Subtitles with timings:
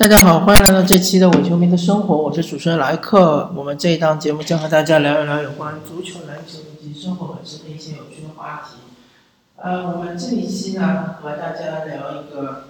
[0.00, 3.52] 大家好，欢迎来到这期的伪球迷的生活，我是主持人莱克。
[3.54, 8.78] 我们这一档节目将和大家聊一聊有关足球、篮球以及生活本身的一些有趣的话题。
[9.56, 12.64] 呃，我们这一期呢，和大家聊一个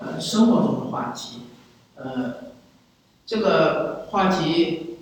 [0.00, 1.42] 呃生活中的话题。
[1.94, 2.34] 呃，
[3.24, 4.96] 这个话题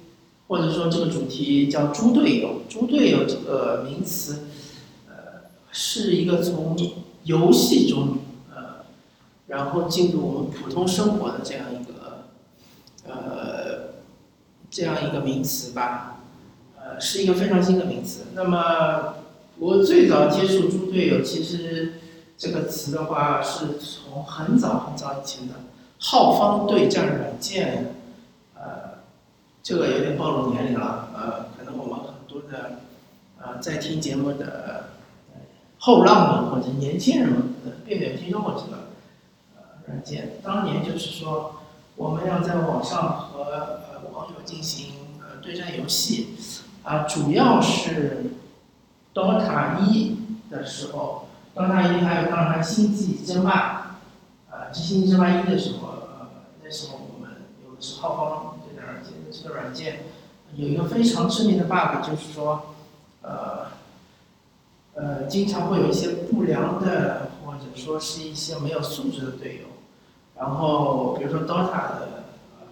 [0.49, 2.61] 或者说这个主题叫“猪队友”。
[2.69, 4.41] 猪队友这个名词，
[5.09, 5.15] 呃，
[5.71, 6.77] 是一个从
[7.25, 8.19] 游戏中。
[9.53, 12.25] 然后进入我们普通生活的这样一个，
[13.07, 13.93] 呃，
[14.71, 16.21] 这样一个名词吧，
[16.81, 18.23] 呃，是一个非常新的名词。
[18.35, 19.17] 那么
[19.59, 22.01] 我最早接触“猪队友”，其实
[22.39, 25.53] 这个词的话，是从很早很早以前的
[25.99, 27.95] 浩方对战软件，
[28.55, 29.03] 呃，
[29.63, 32.79] 这个有点暴露年龄了，呃，可能我们很多的，
[33.39, 34.85] 呃，在听节目的
[35.77, 37.43] 后浪们或者年轻人们，
[37.85, 38.82] 并没有听说过这个。
[39.87, 41.57] 软件当年就是说，
[41.97, 46.35] 我们要在网上和呃网友进行呃对战游戏，
[46.83, 48.27] 啊，主要是
[49.13, 50.17] DOTA 一
[50.51, 53.99] 的时候，DOTA 一还有当然星际争霸，
[54.51, 56.29] 啊，星际争霸一的时候，呃，
[56.63, 60.05] 那时候我们有的是浩方对战软件，这个软件
[60.55, 62.75] 有一个非常致命的 bug，就是说，
[63.23, 63.67] 呃，
[64.95, 69.72] 呃，经常会有一些不良的或者说是一些没有素质的队友。
[70.35, 72.25] 然后，比如说 DOTA 的，
[72.59, 72.67] 呃，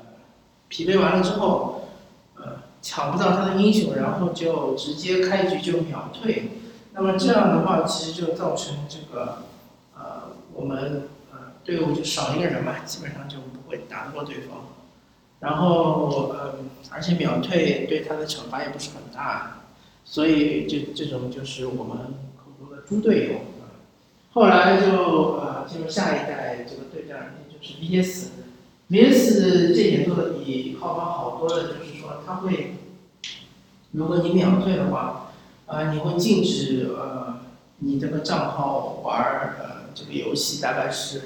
[0.69, 1.89] 匹配完了之后，
[2.36, 6.50] 呃，抢不到他的英雄，然后就直接开局就秒退。
[6.92, 9.42] 那么这样的话，其实就造成这个，
[9.97, 14.58] 呃，我们呃队伍就少一个人嘛，基本上就不会打得过对方。
[15.38, 16.55] 然后，呃，
[16.91, 19.61] 而且秒退对他的惩罚也不是很大，
[20.05, 21.98] 所以这这种就是我们
[22.36, 23.41] 口中的猪队友。
[24.33, 27.36] 后来就呃进入下一代这个对战。
[27.61, 32.77] 是 VS，VS 这点做的比浩方好多的，就是说它会，
[33.92, 35.33] 如果你秒退的话，
[35.66, 37.41] 呃，你会禁止呃
[37.78, 41.22] 你这个账号玩呃这个游戏，大概是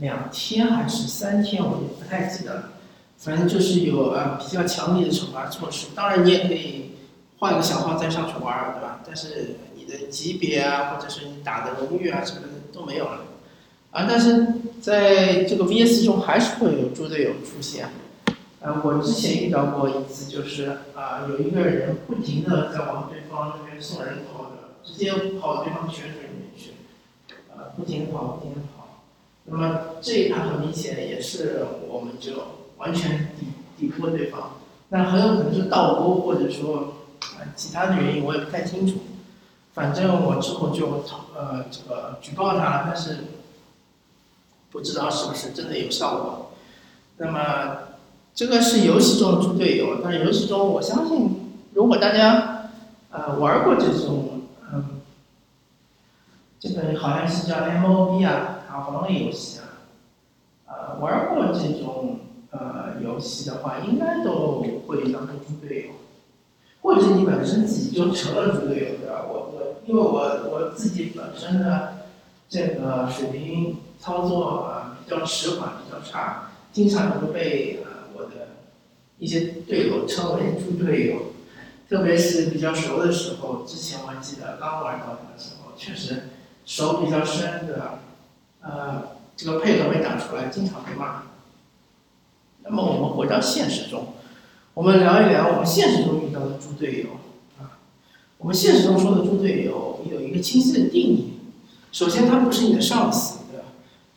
[0.00, 2.70] 两天还是三天，我也不太记得了。
[3.18, 5.88] 反正就是有呃比较强烈的惩罚措施。
[5.94, 6.96] 当然你也可以
[7.38, 9.00] 换一个小号再上去玩，对吧？
[9.06, 13.20] 但是你的级别啊，或者是你打的荣誉啊什么的都没有了。
[13.96, 14.46] 啊，但是
[14.78, 17.88] 在这个 VS 中还是会有猪队友出现。
[18.60, 26.72] 呃，我之前遇到过一次，就是啊，有一个人不停的在往对方那边送人头的，直接跑到对方泉水里面去，
[27.56, 29.02] 呃，不停的跑，不停的跑。
[29.46, 32.32] 那么这一盘很明显也是我们就
[32.76, 33.46] 完全抵
[33.78, 34.58] 抵不过对方，
[34.90, 36.96] 那很有可能是倒钩或者说
[37.38, 38.98] 啊其他的原因，我也不太清楚。
[39.72, 41.02] 反正我之后就
[41.34, 43.16] 呃这个举报他了，但是。
[44.76, 46.50] 不知道是不是真的有效果。
[47.16, 47.78] 那么，
[48.34, 50.02] 这个是游戏中的猪队友。
[50.04, 51.30] 但是游戏中，我相信，
[51.72, 52.68] 如果大家
[53.10, 55.00] 呃玩过这种嗯，
[56.60, 59.80] 这个好像是叫 MOB 啊，塔防类游戏啊，
[60.66, 62.18] 呃，玩过这种
[62.50, 65.92] 呃游戏的话，应该都会当成猪队友，
[66.82, 69.24] 或者你本身自己就成了猪队友，对吧？
[69.26, 71.94] 我我因为我我自己本身的
[72.46, 73.78] 这个水平。
[74.00, 78.48] 操作啊比较迟缓，比较差，经常会被呃我的
[79.18, 81.32] 一些队友称为“猪队友”，
[81.88, 83.64] 特别是比较熟的时候。
[83.64, 86.28] 之前我还记得刚玩到的时候，确实
[86.64, 87.98] 手比较深的，
[88.60, 89.02] 呃，
[89.36, 91.22] 这个配合没打出来，经常被骂。
[92.62, 94.14] 那么我们回到现实中，
[94.74, 97.10] 我们聊一聊我们现实中遇到的猪队友
[97.58, 97.78] 啊。
[98.38, 101.32] 我们现实中说的猪队友有一个清晰的定义，
[101.92, 103.35] 首先他不是你的上司。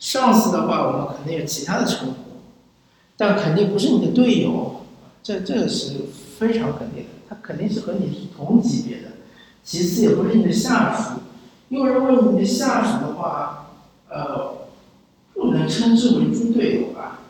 [0.00, 2.14] 上司的话，我们肯定有其他的称呼，
[3.18, 4.80] 但肯定不是你的队友，
[5.22, 6.06] 这这个是
[6.38, 9.08] 非常肯定的，他肯定是和你是同级别的。
[9.62, 11.20] 其次，也不是你的下属，
[11.68, 13.72] 因为如果你的下属的话，
[14.08, 14.66] 呃，
[15.34, 17.20] 不能称之为猪队友吧？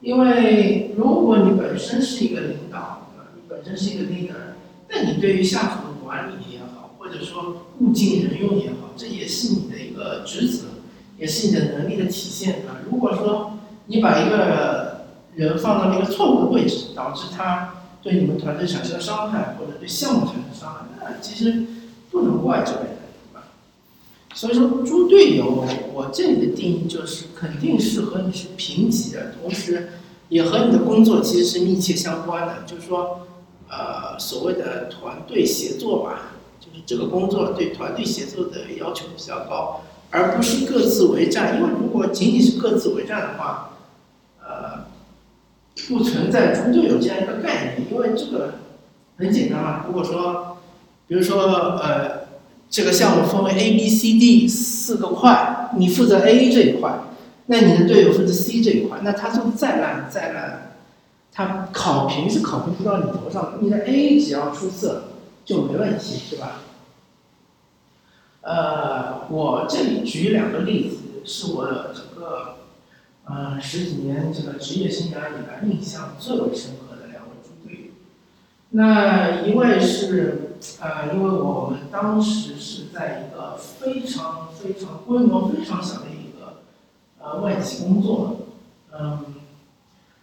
[0.00, 4.54] 因为如果你本身是一个领导，你本身是一个 leader，
[4.88, 10.66] 那你对于下属的管理也好，或者说物尽人用也好，这也是你的一个职责。
[11.22, 12.82] 也是你的能力的体现啊！
[12.90, 13.52] 如果说
[13.86, 21.64] 你把一个人放到一个错误的位置，导致他对你们团队产生了伤害，或者对项目产生伤害，那其实
[22.10, 22.96] 不能怪这个人，
[23.32, 23.44] 吧？
[24.34, 25.64] 所以说，猪队友，
[25.94, 29.90] 我这里的定义就是肯定是和你是平级的，同时
[30.28, 32.64] 也和你的工作其实是密切相关的。
[32.66, 33.28] 就是说，
[33.68, 39.82] 呃，所谓的团队协作吧，就是这个工作对团队协作的要求比较高。
[40.12, 43.70] 而不是各自为战，因为如果仅仅是各自为战的话，
[44.40, 44.84] 呃，
[45.88, 48.54] 不存在猪队友这样一个概念，因为这个
[49.16, 49.84] 很简单嘛。
[49.86, 50.58] 如果说，
[51.08, 51.44] 比如说
[51.78, 52.26] 呃，
[52.68, 56.92] 这个项目分为 A、B、C、D 四个块，你负责 A 这一块，
[57.46, 60.74] 那你的队友负责 C 这一块，那他做的再烂再烂，
[61.32, 63.52] 他考评是考评不到你头上的。
[63.62, 65.04] 你的 A 只要出色
[65.44, 66.60] 就没问题，是吧？
[68.44, 68.91] 呃，
[69.32, 71.64] 我这里举两个例子，是我
[71.94, 72.56] 整个。
[73.24, 77.92] 呃，十几年这个职业生涯以来，印象最为深刻的两位猪队。
[78.70, 86.62] 那一位是，呃，因为我们当时是在一个非常非常规模非常小的一个
[87.20, 88.38] 呃外企工作，
[88.92, 89.24] 嗯，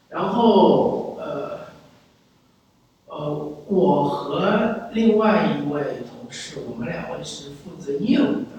[0.10, 1.60] 然后呃
[3.08, 8.59] 呃，我和另外一位同事，我们两位是负责业务的。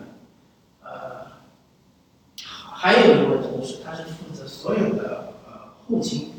[2.82, 6.32] 还有一位同事，他是负责所有的呃后勤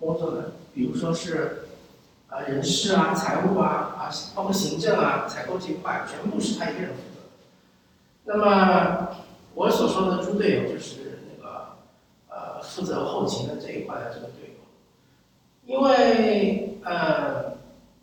[0.00, 1.66] 工作的，比如说是
[2.30, 7.20] 啊人事啊、财务啊啊，包括行政啊、采购这一块，全部是他一个人负责。
[8.24, 9.08] 那么
[9.54, 11.74] 我所说的猪队友就是那个
[12.30, 17.52] 呃负责后勤的这一块的这个队友，因为呃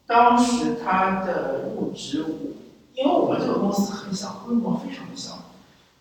[0.05, 2.23] 当时他的入职，
[2.93, 5.39] 因为我们这个公司很小，规模非常的小，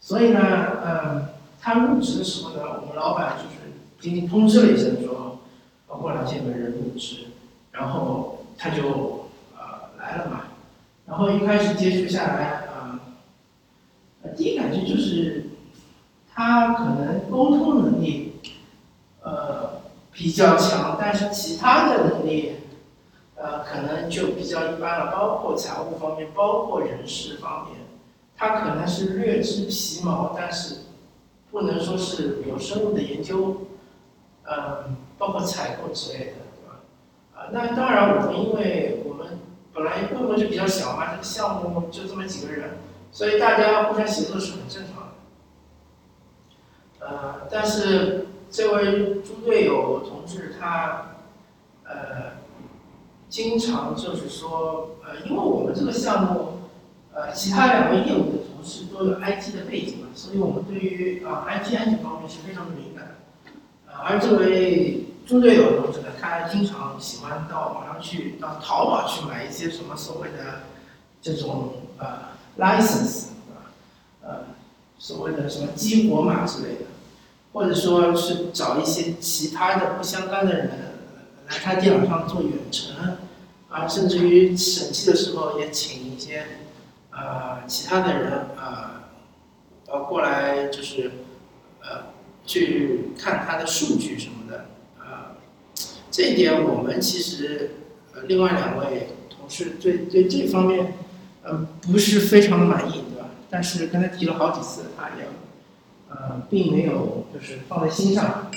[0.02, 1.29] 所以呢，嗯。
[1.60, 5.40] 他入职的时候呢，我们老板就是仅仅通知了一声说，
[5.87, 7.26] 过两天有人入职，
[7.72, 10.43] 然后他就呃来了嘛。
[11.05, 13.00] 然后一开始接触下来，啊，
[14.37, 15.46] 第一感觉就是
[16.32, 18.34] 他可能沟通能力
[19.22, 19.81] 呃
[20.12, 22.52] 比较强，但是其他的能力
[23.34, 27.81] 呃可能就比较一般了，包括财务方面，包括人事方面，
[28.37, 30.76] 他可能是略知皮毛，但是。
[31.50, 33.66] 不能说是有深入的研究，
[34.44, 36.80] 嗯，包括采购之类的，对吧？
[37.34, 39.38] 啊，那当然，我们因为我们
[39.72, 42.78] 本来规模就比较小嘛，这个项目就这么几个人，
[43.12, 45.08] 所以大家互相协作是很正常
[47.00, 47.06] 的。
[47.06, 51.12] 呃，但是这位猪队友同志他，
[51.84, 52.32] 呃，
[53.28, 56.58] 经常就是说，呃，因为我们这个项目，
[57.14, 58.38] 呃，其他两位业务的
[58.69, 60.09] 是都有 IT 的背景嘛。
[60.15, 63.17] 所以我们对于啊 IT 安全方面是非常的敏感，
[63.87, 70.61] 呃，而这位猪队友同志呢，他经常喜欢到网上去，到淘宝去买一些什么所谓的
[71.23, 72.06] 这种呃
[72.59, 73.73] license，啊，
[74.23, 74.31] 呃，
[74.99, 76.87] 所谓的什么激活码之类的，
[77.53, 80.70] 或者说是找一些其他的不相干的人
[81.49, 83.17] 来他电脑上做远程，
[83.69, 86.44] 啊，甚至于审计的时候也请一些
[87.19, 88.94] 呃其他的人啊。
[89.91, 91.11] 呃，过来就是，
[91.81, 92.12] 呃，
[92.44, 94.67] 去看他的数据什么的，
[94.99, 95.32] 啊，
[96.11, 97.70] 这一点我们其实，
[98.12, 100.93] 呃，另外两位同事对对这方面，
[101.43, 103.31] 呃，不是非常的满意，对吧？
[103.49, 105.26] 但是跟他提了好几次，他也，
[106.11, 108.50] 呃，并没有就是放在心上。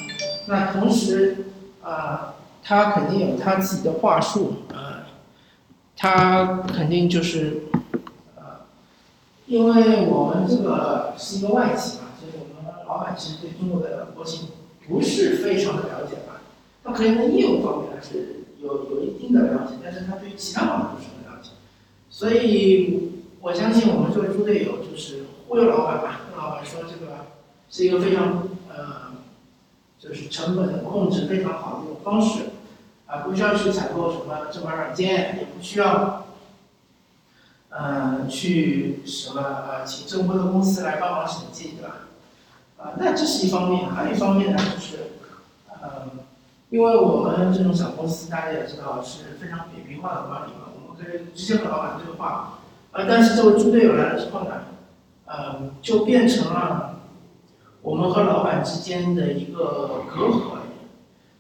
[0.48, 1.46] 那同时，
[1.82, 5.04] 啊，他肯定有他自己的话术，呃，
[5.96, 7.71] 他肯定就是。
[9.52, 14.48] 因为我们这个是一个外企嘛，所以我们老板其实对中国的国情
[14.88, 16.40] 不是非常的了解吧。
[16.86, 21.50] 他可能在业务方面还是有有一定的了解，但是他对于其他方面不是很了解。
[22.10, 27.26] 所以我相信我们这位猪队友就是忽悠老板吧，跟老板说这个
[27.70, 29.12] 是一个非常呃，
[30.00, 32.44] 就是成本控制非常好的一种方式，
[33.06, 36.26] 啊，不需要去采购什么正版软件，也不需要。
[37.74, 41.96] 呃，去什么呃，请正规的公司来帮忙审计，对吧？
[42.78, 44.98] 啊，那这是一方面，还有一方面呢，就是，
[45.70, 46.10] 呃，
[46.70, 52.60] 因为我们这种小公司，大家也知道是非常扁平化的管理嘛，我们可以直接和老板对话，
[52.92, 54.52] 啊，但是这位猪队友来了之后呢，
[55.28, 57.00] 呃，就变成了
[57.82, 60.58] 我们和老板之间的一个隔阂，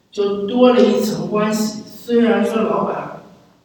[0.09, 1.83] 就多了一层关系。
[1.85, 3.10] 虽然说老板。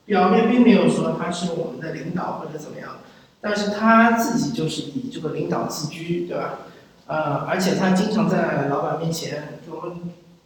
[0.07, 2.99] 表面并没有说他是我们的领导或者怎么样，
[3.41, 6.61] 但是他自己就是以这个领导自居，对吧？
[7.09, 9.99] 呃，而且他经常在老板面前给我们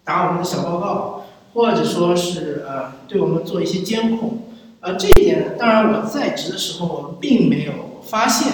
[0.03, 4.45] 打我们的小报告，或者说是呃对我们做一些监控，
[4.81, 8.53] 呃，这一点当然我在职的时候并没有发现，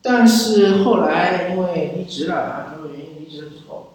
[0.00, 3.94] 但是后来因为离职了啊，种种原因离职了之后，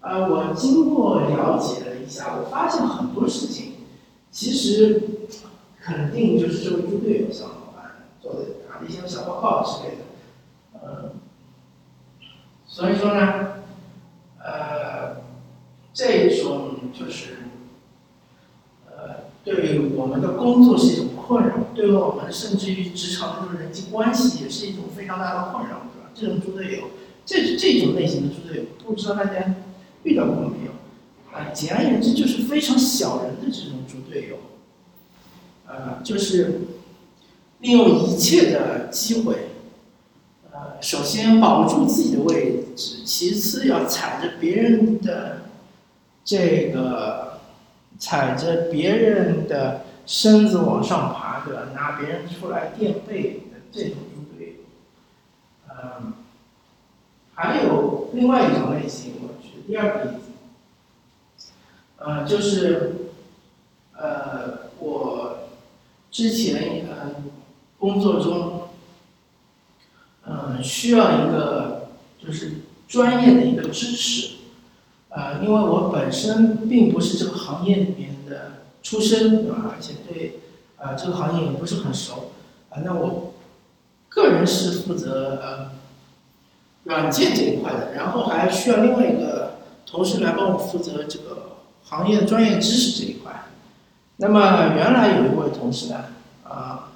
[0.00, 3.72] 呃，我经过了解了一下，我发现很多事情
[4.30, 5.02] 其实。
[5.86, 10.02] 肯定就是这位猪队友向老板做的打的一些小报告之类的，
[10.80, 11.12] 呃，
[12.66, 13.62] 所以说呢，
[14.40, 15.18] 呃，
[15.94, 17.36] 这种就是
[18.90, 26.10] 呃对我们的工作是一种困扰，对我们甚至于职场的人际关系也是一种非常大的困扰，对吧？
[26.12, 26.88] 这种猪队友，
[27.24, 29.54] 这这种类型的猪队友，不知道大家
[30.02, 30.72] 遇到过没有？
[31.32, 34.36] 啊，简而言之就是非常小人的这种猪队友，
[35.66, 36.60] 呃，就是
[37.60, 39.50] 利用一切的机会，
[40.52, 45.42] 呃，首先保住自己的位置，其次要踩着别人的
[46.24, 47.40] 这个，
[47.98, 54.54] 踩着别人的身子往上爬的，拿别人出来垫背的这种猪队友，
[55.70, 56.12] 嗯，
[57.34, 60.22] 还有另外一种类型，我举第二个例子。
[61.98, 62.94] 呃，就是，
[63.94, 65.48] 呃，我
[66.16, 67.12] 之前呃
[67.78, 68.62] 工作中，
[70.24, 74.36] 嗯，需要一个就是专业的一个知识，
[75.10, 79.74] 呃，因为我本身并不是这个行业里面的出身，对吧？
[79.74, 80.40] 而且对，
[80.78, 82.32] 呃，这个行业也不是很熟，
[82.70, 83.34] 啊，那我
[84.08, 85.70] 个人是负责呃
[86.84, 91.42] 软件这一块的，然后还需要另外一个同事来帮我负责这个。
[91.88, 93.45] 行业专业知识这一块，
[94.18, 96.04] 那么原来有一位同事呢，
[96.42, 96.88] 啊，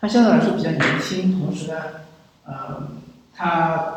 [0.00, 1.74] 他相对来说比较年轻，同时呢，
[2.46, 2.88] 呃，
[3.34, 3.94] 他，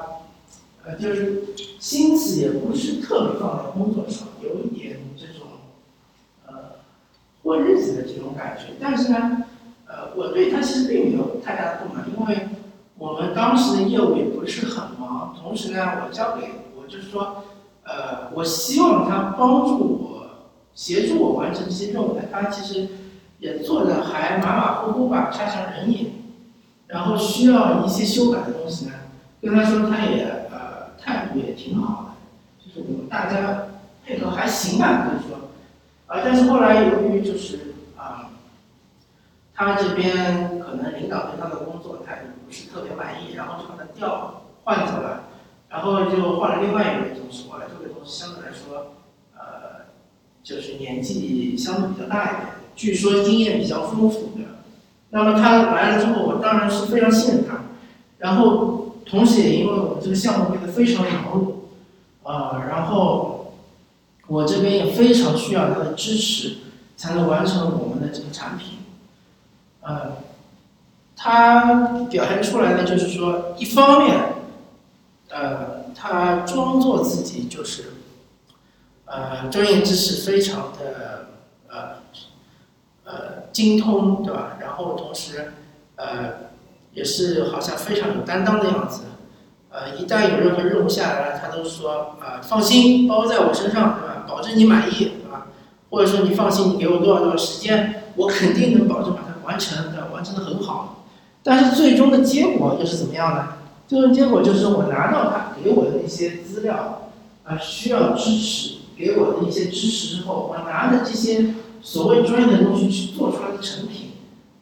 [0.83, 1.43] 呃，就是
[1.79, 5.47] 心思也不是特别放在工作上，有一点这种，
[6.47, 6.55] 呃，
[7.43, 8.73] 过日子的这种感觉。
[8.81, 9.43] 但是呢，
[9.85, 12.49] 呃，我对他其实并没有太大的不满，因为
[12.97, 17.43] 我们当时的业务也不是很忙，同时呢，我交给我就是说，
[17.83, 20.06] 呃，我希望他帮助我。
[20.77, 22.87] 协助我完成这些任务的，他其实
[23.39, 26.11] 也做的还马马虎虎吧，差强人意。
[26.85, 28.91] 然后需要一些修改的东西呢，
[29.41, 33.69] 跟他说，他也呃态度也挺好的，就是我们大家
[34.05, 35.49] 配合还行吧，可以说。
[36.05, 38.29] 啊，但是后来由于就是啊，
[39.55, 45.23] 他这边可能领导对他的工作态度不是特别满意，然后就把他调换走了，
[45.69, 48.93] 然后就换了另外一位同事过来，这位同事相对来说。
[50.47, 54.63] 就是年纪相对比较大一点，据说经验比较丰富的。
[55.09, 57.65] 那么他来了之后，我当然是非常信任他。
[58.19, 61.51] 然后，同时也因为我们这个项目变得非常忙碌，
[62.23, 63.55] 啊，然后
[64.27, 66.59] 我这边也非常需要他的支持，
[66.95, 68.77] 才能完成我们的这个产品。
[69.81, 70.13] 呃，
[71.17, 74.17] 他表现出来的就是说，一方面，
[75.29, 77.96] 呃，他装作自己就是。
[79.07, 81.27] 呃，专业知识非常的
[81.69, 81.77] 呃
[83.05, 83.13] 呃
[83.51, 84.57] 精通，对吧？
[84.59, 85.53] 然后同时
[85.95, 86.49] 呃
[86.93, 89.03] 也是好像非常有担当的样子。
[89.69, 94.25] 呃，一旦有任何任务下来了，他都说啊放心，包在我身上，对吧？
[94.27, 95.47] 保证你满意，对吧？
[95.89, 100.07] 或者说你放心，你给我多少多少时间，我肯定能保证把它完成，对吧？
[100.11, 101.05] 完成的很好。
[101.43, 103.49] 但是最终的结果又是怎么样呢？
[103.87, 107.03] 最终结果就是我拿到他给我的那些资料
[107.45, 108.76] 啊，需要支持。
[108.97, 114.13] 给我的一些支持之后，我拿着这些所谓专业的东西去做出来的成品，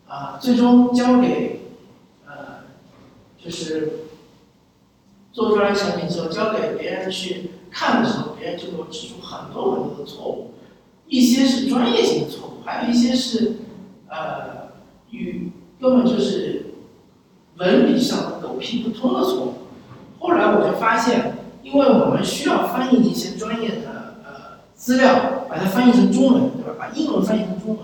[0.08, 1.62] 啊，最终交给，
[2.28, 2.66] 呃，
[3.42, 4.08] 就是
[5.32, 10.52] 做出来成品之后交给别人去看的时候，别人就给我指出很多很多的错误，
[11.08, 13.56] 一些是专业性的错误，还有一些是，
[14.10, 14.74] 呃，
[15.12, 15.50] 与
[15.80, 16.74] 根本就是
[17.58, 19.54] 文笔上狗屁不通的错误。
[20.20, 23.95] 后来我就发现，因为我们需要翻译一些专业的。
[24.86, 26.76] 资料把它翻译成中文，对吧？
[26.78, 27.80] 把英文翻译成中文，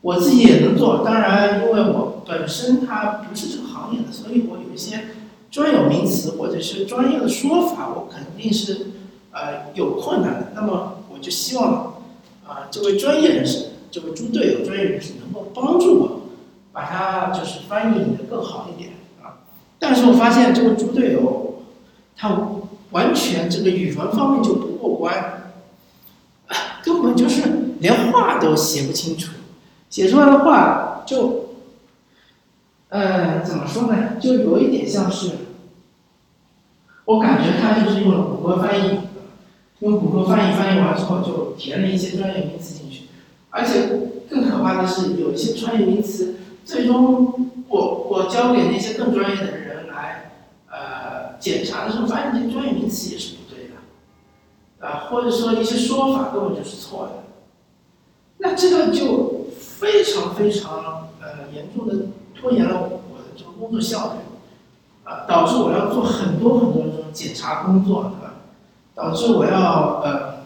[0.00, 1.04] 我自己也能做。
[1.04, 5.04] 当然，因为我本身它不是这个行业的，所以我有一些
[5.52, 8.88] 专有名词或者是专业的说法，我肯定是
[9.30, 10.52] 呃有困难的。
[10.56, 12.02] 那么，我就希望
[12.44, 16.22] 啊，这位专业人士，这位猪队友专业人士能够帮助我，
[16.72, 19.38] 把它就是翻译的更好一点啊。
[19.78, 21.62] 但是我发现这个猪队友，
[22.16, 22.36] 他
[22.90, 25.38] 完全这个语文方面就不过关。
[27.82, 29.32] 连话都写不清楚，
[29.90, 31.46] 写出来的话就，
[32.90, 34.20] 呃，怎么说呢？
[34.20, 35.32] 就有一点像是，
[37.04, 39.00] 我感觉他就是用了谷歌翻译，
[39.80, 43.08] 用谷歌翻译翻译完之后就填了一些专业名词进去，
[43.50, 43.88] 而且
[44.30, 50.30] 更可怕的是，有一些专业名词，最终我我交给那些更专业的人来，
[50.70, 54.86] 呃，检查的时候，发现这些专业名词也是不对的。
[54.86, 57.21] 啊，或者说一些说法根本就是错的，
[58.44, 64.18] 那这个就非常非常呃严重的拖延了我的这个工作效率，
[65.04, 68.34] 啊，导致我要做很多很多这种检查工作，对吧？
[68.96, 70.44] 导致我要呃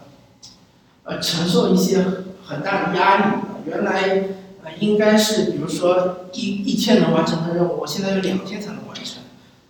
[1.05, 2.05] 呃承受一些
[2.45, 4.27] 很大的压力，原来
[4.63, 9.23] 呃应该是比如说一一天能完成的任务，我现在有两天才能完成，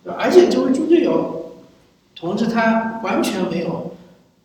[0.04, 0.18] 对吧？
[0.20, 1.54] 而且这位猪队友
[2.14, 3.96] 同志他完全没有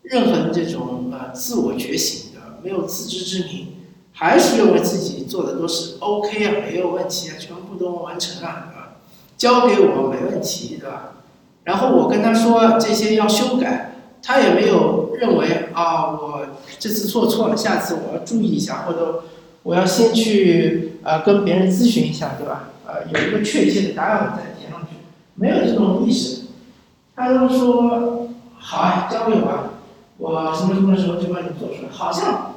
[0.03, 2.31] 任何的这种呃自我觉醒，
[2.63, 3.67] 没有自知之明，
[4.13, 8.97] 还是认为自己做的都是 OK 啊，没有问题啊，全部都完成了，啊？
[9.37, 11.15] 交给我没问题，对吧？
[11.65, 16.47] 然后我跟他说这些要修改，他也没有认为啊，我
[16.79, 19.23] 这次做错了，下次我要注意一下，或者
[19.63, 22.69] 我要先去呃跟别人咨询一下，对吧？
[22.85, 24.95] 呃，有一个确切的答案我再填上去，
[25.35, 26.43] 没有这种意识，
[27.15, 28.27] 他都说
[28.59, 29.69] 好啊，交给我啊，
[30.17, 32.52] 我什么什么时候就帮你做出来，好像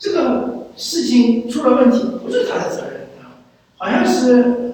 [0.00, 3.38] 这个事情出了问题不是他的责任啊，
[3.76, 4.66] 好像是。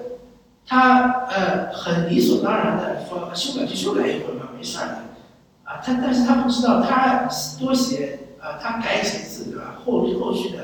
[0.69, 4.97] 他呃很理所当然的说修改就修改一会儿嘛，没事的，
[5.63, 7.25] 啊，他但是他不知道他
[7.57, 9.75] 多写啊，他改几次对吧？
[9.85, 10.57] 后后续的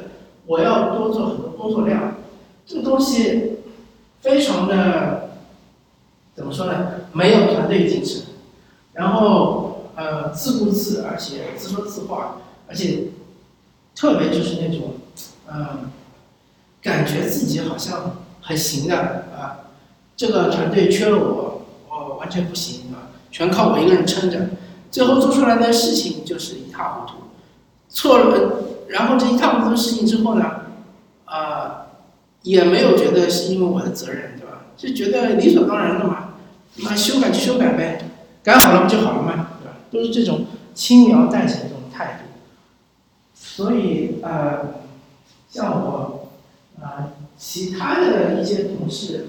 [0.46, 2.16] 我要多做很多工作量，
[2.66, 3.60] 这个东西
[4.20, 5.30] 非常的
[6.36, 6.92] 怎么说呢？
[7.14, 8.24] 没有团队精神，
[8.92, 13.06] 然后呃自顾自，而且自说自话，而且
[13.96, 14.96] 特别就是那种
[15.52, 15.92] 嗯，
[16.82, 19.60] 感觉自己好像很行的啊。
[20.16, 23.10] 这个团队缺了我，我完全不行啊！
[23.32, 24.50] 全靠我一个人撑着，
[24.92, 27.14] 最后做出来的事情就是一塌糊涂。
[27.90, 30.46] 错了，然后这一塌糊涂的事情之后呢，
[31.26, 31.88] 啊，
[32.44, 34.66] 也没有觉得是因为我的责任，对吧？
[34.78, 36.36] 就觉得理所当然的嘛，
[36.78, 38.04] 那修改就修改呗，
[38.44, 39.78] 改好了不就好了嘛，对吧？
[39.92, 40.46] 都是这种
[40.76, 41.78] 轻描淡写这种。
[43.56, 44.82] 所以呃，
[45.48, 46.30] 像我
[46.82, 49.28] 啊，其他的一些同事。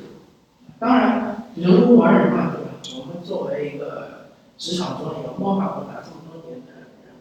[0.78, 2.70] 当然，人无完人嘛，对吧？
[2.98, 7.12] 我们作为一个职场中一个摸爬滚打这么多年的人，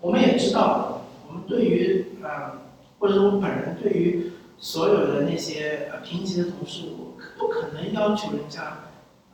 [0.00, 2.58] 我们也知道，我们对于啊，
[2.98, 8.78] 或者说我本人对于所有的那些呃平级的同事，我不可能要求人家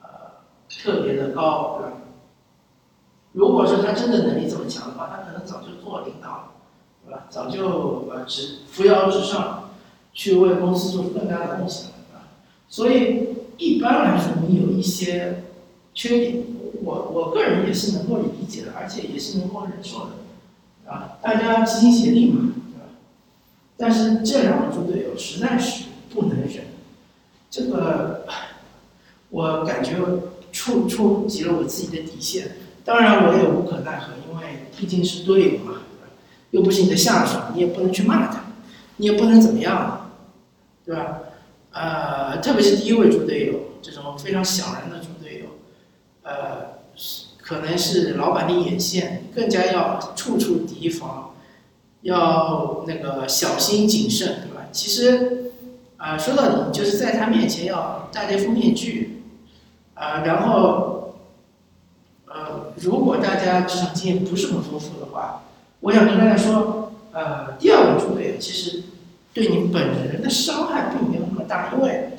[0.02, 0.08] 呃
[0.68, 1.96] 特别的高，对吧？
[3.32, 6.52] 如果说他真的能力这么强的话，他可能早就做领导了，
[7.06, 7.26] 对吧？
[7.30, 9.70] 早就呃直扶摇直上，
[10.12, 12.28] 去为公司做出更大的贡献了，对吧？
[12.68, 13.28] 所以。
[13.56, 15.44] 一般来说，你有一些
[15.94, 16.44] 缺点，
[16.82, 22.88] 我我个人也是能够理解的，而且也是能够忍受的，啊，大家齐心协力嘛，对吧？
[23.76, 26.64] 但是这两个猪队友实在是不能忍，
[27.48, 28.26] 这个
[29.30, 29.98] 我感觉
[30.50, 32.56] 触触及了我自己的底线。
[32.84, 35.74] 当然，我也无可奈何，因为毕竟是队友嘛，
[36.54, 38.44] 又不是你的下属，你也不能去骂他，
[38.98, 40.12] 你也不能怎么样，
[40.86, 41.18] 对吧？
[41.72, 45.46] 呃，特别是第一位猪队友，这种非常小人的猪队友，
[46.22, 46.78] 呃，
[47.42, 51.34] 可能是老板的眼线，更加要处处提防，
[52.02, 54.68] 要那个小心谨慎，对吧？
[54.70, 55.50] 其实，
[55.96, 59.24] 啊，说到底就是在他面前要戴这副面具，
[59.94, 61.16] 啊，然后，
[62.26, 65.42] 呃，如果大家职场经验不是很丰富的话，
[65.84, 68.82] 我想跟大家说，呃，第二位猪队友其实。
[69.34, 72.10] 对你本人的伤害并没有那么大，因为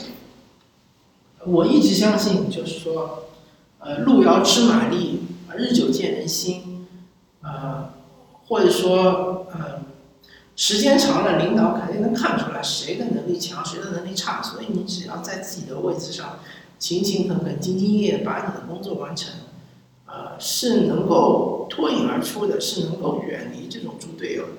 [1.45, 3.29] 我一直相信，就是说，
[3.79, 5.21] 呃，路遥知马力，
[5.55, 6.85] 日久见人心，
[7.41, 7.93] 呃，
[8.47, 9.79] 或者说，呃，
[10.57, 16.39] 时间长了，领导肯定能看出来谁的能力强，谁的能力差，所以你只要在自己的位置上
[16.77, 19.33] 勤勤恳恳、兢兢业业把你的工作完成，
[20.15, 24.51] 呃，是能够脱颖而出的，是能够远离这种猪队友的，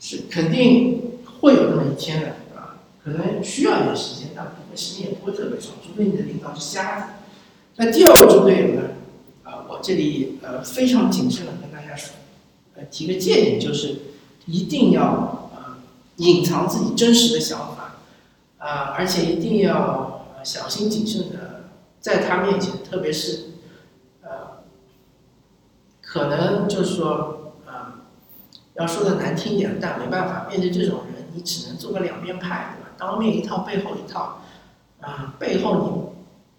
[0.00, 1.06] 是肯定。
[1.40, 2.76] 会有那么一天的，啊？
[3.02, 7.06] 可能需要一点时间，但部分时间也不会特别长，除非你的领导是瞎子。
[7.76, 8.88] 那第二个猪队友呢？
[9.42, 12.12] 啊，我这里呃非常谨慎的跟大家说，
[12.76, 13.96] 呃提个建议，就是
[14.44, 15.78] 一定要呃
[16.16, 17.96] 隐藏自己真实的想法，
[18.58, 21.70] 啊，而且一定要小心谨慎的
[22.02, 23.49] 在他面前，特别是
[26.10, 28.02] 可能就是说啊
[28.74, 31.26] 要说的难听点，但没办法，面对这种人。
[31.32, 32.90] 你只能做个两面派，对吧？
[32.98, 34.40] 当面一套，背后一套，
[35.00, 36.02] 啊，背后你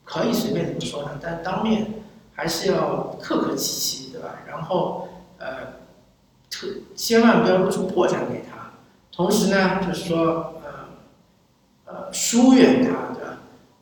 [0.06, 1.96] 可以随便怎么说他，但当面
[2.34, 4.30] 还是要客客气气，对吧？
[4.48, 5.74] 然后呃，
[6.50, 8.72] 特千万不要露出破绽给他，
[9.12, 13.38] 同时呢，就是说呃呃疏远他，对吧？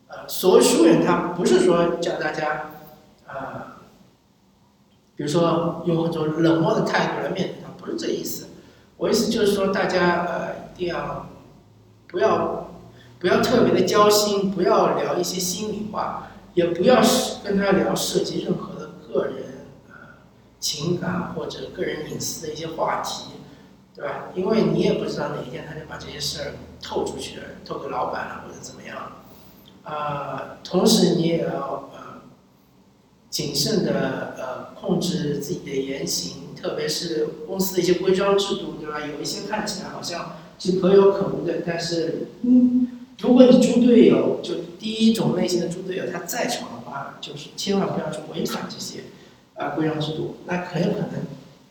[0.08, 2.71] 呃，所谓疏远他，不是说叫大家
[3.27, 3.36] 呃，
[5.19, 8.47] 比如说用一种冷漠的态度来面对他，不是这意思。
[8.95, 10.69] 我意思就是说，大家呃。
[10.79, 11.27] 一定要
[12.08, 12.69] 不要
[13.19, 17.01] 不要特别的交心，不要聊一些心里话，也不要
[17.43, 19.36] 跟他聊涉及任何的个人
[19.89, 19.93] 呃
[20.58, 23.32] 情感或者个人隐私的一些话题，
[23.93, 24.29] 对吧？
[24.34, 28.95] 因为你也不知道哪一天他就把这些事儿透出去了，透给老板了或者怎么样。
[29.84, 31.98] 呃，同时你也要呃
[33.29, 39.05] 谨慎的呃控制自己的言行，特别是公司的一些规章制度，对吧？
[39.05, 49.03] 有一些看起来好像是可有可无的，但是嗯，如果你猪队友就第一种类型的猪队友他在场的话，就是千万不要去违反这些
[49.53, 51.09] 呃规章制度，那很有可能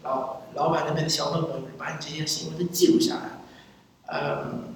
[0.04, 3.42] 老老板那边的小本本把你这些行为都记录下来。
[4.06, 4.74] 嗯，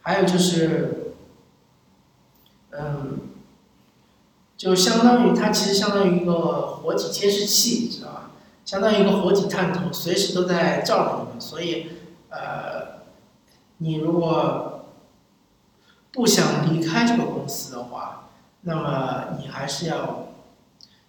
[0.00, 0.94] 还有就是。
[2.70, 3.18] 嗯，
[4.58, 8.30] 就相当于它其实相当于一个活体监视器，你知道吧？
[8.64, 11.40] 相当于一个活体探头，随时都在照着你。
[11.40, 11.90] 所以，
[12.28, 13.02] 呃，
[13.76, 14.86] 你如果
[16.10, 18.30] 不想离开这个公司的话，
[18.62, 20.26] 那么你还是要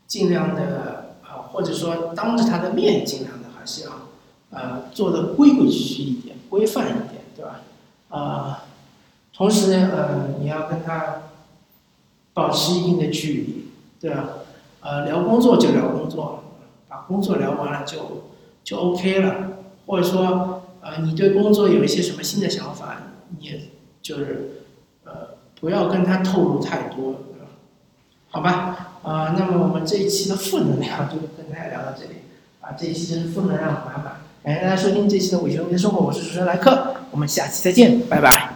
[0.06, 3.92] 尽量的啊，或者说当着他的面尽量的还是要
[4.52, 7.62] 呃做的规规矩矩一点、规范一点，对吧？
[8.10, 8.66] 啊，
[9.34, 11.24] 同时，呃，你要跟他。
[12.40, 13.66] 保持一定的距离，
[14.00, 14.30] 对吧？
[14.80, 16.42] 呃，聊工作就聊工作，
[16.88, 18.24] 把工作聊完了就
[18.64, 19.36] 就 OK 了。
[19.86, 23.02] 或者说，呃，你对工作有一些什么新的想法，
[23.38, 23.60] 你也
[24.02, 24.64] 就是
[25.04, 25.12] 呃，
[25.60, 27.46] 不要跟他透露太多，对吧？
[28.30, 32.22] 好吧，啊，那么我们这一期的负能量就跟大家聊到这里，
[32.62, 34.22] 啊，这一期真是负能量满满。
[34.44, 38.49] 感谢大家收听这期的《伪球迷的生活》，我是主持人莱克，我们下期再见，拜拜。